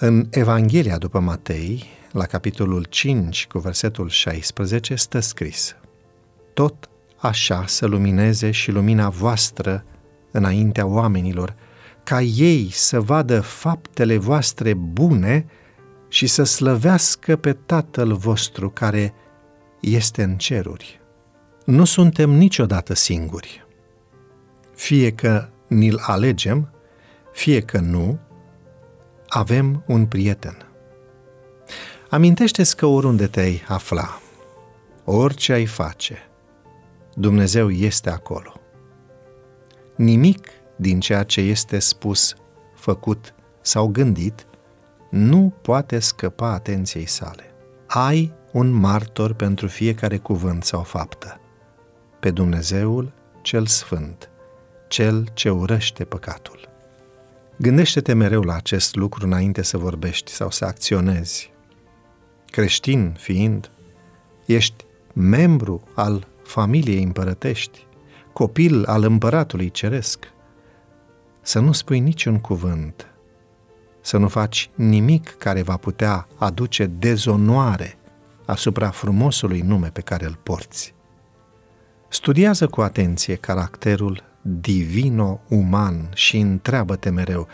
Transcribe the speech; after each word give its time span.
În 0.00 0.26
Evanghelia 0.30 0.98
după 0.98 1.18
Matei, 1.18 1.84
la 2.12 2.24
capitolul 2.24 2.84
5 2.84 3.46
cu 3.46 3.58
versetul 3.58 4.08
16, 4.08 4.94
stă 4.94 5.20
scris 5.20 5.76
Tot 6.54 6.88
așa 7.16 7.64
să 7.66 7.86
lumineze 7.86 8.50
și 8.50 8.70
lumina 8.70 9.08
voastră 9.08 9.84
înaintea 10.30 10.86
oamenilor, 10.86 11.54
ca 12.04 12.20
ei 12.20 12.68
să 12.72 13.00
vadă 13.00 13.40
faptele 13.40 14.16
voastre 14.16 14.74
bune 14.74 15.46
și 16.08 16.26
să 16.26 16.42
slăvească 16.42 17.36
pe 17.36 17.52
Tatăl 17.52 18.14
vostru 18.14 18.70
care 18.70 19.14
este 19.80 20.22
în 20.22 20.36
ceruri. 20.36 21.00
Nu 21.64 21.84
suntem 21.84 22.30
niciodată 22.30 22.94
singuri. 22.94 23.66
Fie 24.74 25.12
că 25.12 25.48
ni-l 25.68 25.98
alegem, 26.02 26.72
fie 27.32 27.60
că 27.60 27.78
nu, 27.78 28.18
avem 29.28 29.82
un 29.86 30.06
prieten. 30.06 30.56
Amintește-ți 32.10 32.76
că 32.76 32.86
oriunde 32.86 33.26
te-ai 33.26 33.62
afla, 33.68 34.20
orice 35.04 35.52
ai 35.52 35.66
face, 35.66 36.28
Dumnezeu 37.14 37.70
este 37.70 38.10
acolo. 38.10 38.52
Nimic 39.96 40.48
din 40.76 41.00
ceea 41.00 41.22
ce 41.22 41.40
este 41.40 41.78
spus, 41.78 42.34
făcut 42.74 43.34
sau 43.60 43.88
gândit 43.88 44.46
nu 45.10 45.54
poate 45.62 45.98
scăpa 45.98 46.52
atenției 46.52 47.06
sale. 47.06 47.54
Ai 47.86 48.32
un 48.52 48.70
martor 48.70 49.34
pentru 49.34 49.66
fiecare 49.66 50.18
cuvânt 50.18 50.64
sau 50.64 50.82
faptă. 50.82 51.40
Pe 52.20 52.30
Dumnezeul 52.30 53.12
cel 53.42 53.66
Sfânt, 53.66 54.30
cel 54.88 55.28
ce 55.32 55.50
urăște 55.50 56.04
păcatul. 56.04 56.67
Gândește-te 57.60 58.12
mereu 58.12 58.42
la 58.42 58.54
acest 58.54 58.94
lucru 58.94 59.26
înainte 59.26 59.62
să 59.62 59.78
vorbești 59.78 60.32
sau 60.32 60.50
să 60.50 60.64
acționezi. 60.64 61.52
Creștin 62.46 63.16
fiind, 63.18 63.70
ești 64.46 64.84
membru 65.12 65.82
al 65.94 66.26
familiei 66.42 67.02
împărătești, 67.02 67.86
copil 68.32 68.84
al 68.84 69.02
împăratului 69.02 69.70
ceresc. 69.70 70.32
Să 71.40 71.58
nu 71.58 71.72
spui 71.72 71.98
niciun 71.98 72.38
cuvânt, 72.38 73.06
să 74.00 74.16
nu 74.16 74.28
faci 74.28 74.70
nimic 74.74 75.28
care 75.28 75.62
va 75.62 75.76
putea 75.76 76.28
aduce 76.36 76.86
dezonoare 76.86 77.98
asupra 78.44 78.90
frumosului 78.90 79.60
nume 79.60 79.88
pe 79.88 80.00
care 80.00 80.26
îl 80.26 80.38
porți. 80.42 80.94
Studiază 82.08 82.66
cu 82.66 82.80
atenție 82.80 83.34
caracterul 83.34 84.27
divino-uman 84.60 86.10
și 86.14 86.36
întreabă-te 86.36 87.10
mereu, 87.10 87.48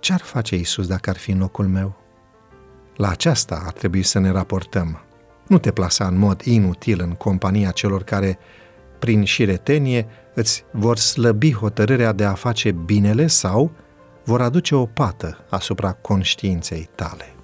ce-ar 0.00 0.20
face 0.20 0.56
Isus 0.56 0.86
dacă 0.86 1.10
ar 1.10 1.16
fi 1.16 1.30
în 1.30 1.38
locul 1.38 1.66
meu? 1.66 1.96
La 2.96 3.08
aceasta 3.08 3.62
ar 3.66 3.72
trebui 3.72 4.02
să 4.02 4.18
ne 4.18 4.30
raportăm. 4.30 5.00
Nu 5.46 5.58
te 5.58 5.70
plasa 5.70 6.06
în 6.06 6.18
mod 6.18 6.40
inutil 6.40 7.00
în 7.00 7.12
compania 7.12 7.70
celor 7.70 8.02
care, 8.02 8.38
prin 8.98 9.24
șiretenie, 9.24 10.06
îți 10.34 10.64
vor 10.72 10.96
slăbi 10.96 11.52
hotărârea 11.52 12.12
de 12.12 12.24
a 12.24 12.34
face 12.34 12.70
binele 12.70 13.26
sau 13.26 13.70
vor 14.24 14.40
aduce 14.40 14.74
o 14.74 14.86
pată 14.86 15.44
asupra 15.50 15.92
conștiinței 15.92 16.88
tale. 16.94 17.34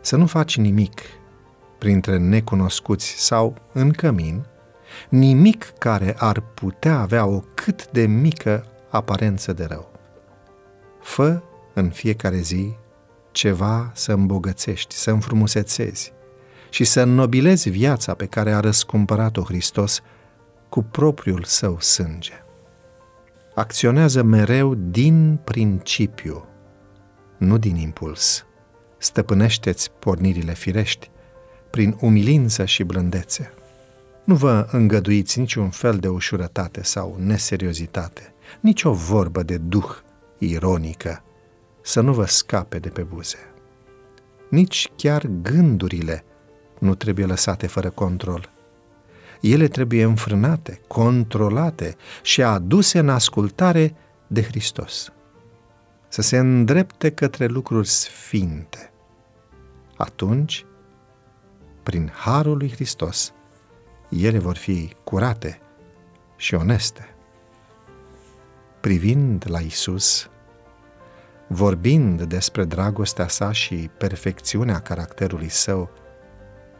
Să 0.00 0.16
nu 0.16 0.26
faci 0.26 0.56
nimic 0.56 1.00
printre 1.78 2.18
necunoscuți 2.18 3.14
sau 3.18 3.56
în 3.72 3.90
cămin, 3.90 4.46
nimic 5.08 5.64
care 5.78 6.14
ar 6.18 6.40
putea 6.40 6.98
avea 6.98 7.26
o 7.26 7.40
cât 7.54 7.90
de 7.90 8.06
mică 8.06 8.66
aparență 8.90 9.52
de 9.52 9.64
rău. 9.64 9.92
Fă 11.00 11.42
în 11.74 11.90
fiecare 11.90 12.36
zi 12.36 12.74
ceva 13.30 13.90
să 13.94 14.12
îmbogățești, 14.12 14.94
să 14.94 15.10
înfrumusețezi 15.10 16.12
și 16.70 16.84
să 16.84 17.00
înnobilezi 17.00 17.68
viața 17.70 18.14
pe 18.14 18.26
care 18.26 18.52
a 18.52 18.60
răscumpărat-o 18.60 19.42
Hristos 19.42 20.00
cu 20.68 20.82
propriul 20.82 21.44
său 21.44 21.80
sânge. 21.80 22.44
Acționează 23.54 24.22
mereu 24.22 24.74
din 24.74 25.38
principiu, 25.44 26.44
nu 27.38 27.58
din 27.58 27.76
impuls. 27.76 28.44
Stăpânește-ți 28.98 29.90
pornirile 29.90 30.54
firești 30.54 31.10
prin 31.70 31.96
umilință 32.00 32.64
și 32.64 32.82
blândețe. 32.82 33.52
Nu 34.30 34.36
vă 34.36 34.68
îngăduiți 34.70 35.38
niciun 35.38 35.70
fel 35.70 35.98
de 35.98 36.08
ușurătate 36.08 36.82
sau 36.82 37.16
neseriozitate, 37.18 38.34
nici 38.60 38.82
o 38.82 38.92
vorbă 38.92 39.42
de 39.42 39.56
duh 39.56 39.90
ironică 40.38 41.22
să 41.82 42.00
nu 42.00 42.12
vă 42.12 42.24
scape 42.24 42.78
de 42.78 42.88
pe 42.88 43.02
buze. 43.02 43.38
Nici 44.50 44.90
chiar 44.96 45.26
gândurile 45.42 46.24
nu 46.78 46.94
trebuie 46.94 47.26
lăsate 47.26 47.66
fără 47.66 47.90
control. 47.90 48.50
Ele 49.40 49.68
trebuie 49.68 50.02
înfrânate, 50.02 50.80
controlate 50.86 51.96
și 52.22 52.42
aduse 52.42 52.98
în 52.98 53.08
ascultare 53.08 53.94
de 54.26 54.42
Hristos. 54.42 55.12
Să 56.08 56.22
se 56.22 56.38
îndrepte 56.38 57.10
către 57.10 57.46
lucruri 57.46 57.88
sfinte. 57.88 58.92
Atunci, 59.96 60.64
prin 61.82 62.12
harul 62.14 62.56
lui 62.56 62.70
Hristos, 62.70 63.32
ele 64.10 64.38
vor 64.38 64.56
fi 64.56 64.92
curate 65.04 65.60
și 66.36 66.54
oneste. 66.54 67.14
Privind 68.80 69.44
la 69.48 69.58
Isus, 69.60 70.30
vorbind 71.46 72.22
despre 72.22 72.64
dragostea 72.64 73.28
sa 73.28 73.52
și 73.52 73.90
perfecțiunea 73.98 74.78
caracterului 74.78 75.48
său, 75.48 75.90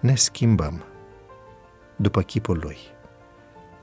ne 0.00 0.14
schimbăm 0.14 0.84
după 1.96 2.22
chipul 2.22 2.58
lui, 2.62 2.78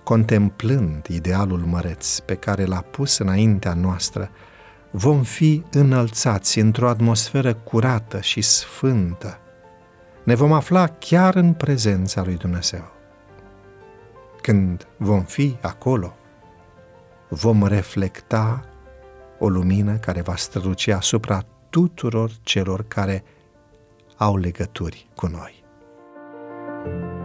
contemplând 0.03 1.05
idealul 1.05 1.59
măreț 1.59 2.19
pe 2.19 2.35
care 2.35 2.65
l-a 2.65 2.81
pus 2.81 3.17
înaintea 3.17 3.73
noastră, 3.73 4.29
vom 4.91 5.23
fi 5.23 5.63
înălțați 5.71 6.59
într-o 6.59 6.89
atmosferă 6.89 7.53
curată 7.53 8.21
și 8.21 8.41
sfântă. 8.41 9.39
Ne 10.23 10.35
vom 10.35 10.53
afla 10.53 10.87
chiar 10.87 11.35
în 11.35 11.53
prezența 11.53 12.23
lui 12.23 12.35
Dumnezeu 12.35 12.91
când 14.43 14.87
vom 14.97 15.21
fi 15.21 15.57
acolo, 15.61 16.15
vom 17.29 17.65
reflecta 17.65 18.65
o 19.39 19.49
lumină 19.49 19.97
care 19.97 20.21
va 20.21 20.35
străluci 20.35 20.87
asupra 20.87 21.43
tuturor 21.69 22.31
celor 22.41 22.83
care 22.87 23.23
au 24.17 24.37
legături 24.37 25.07
cu 25.15 25.27
noi. 25.27 25.63
thank 26.83 27.03
you 27.03 27.22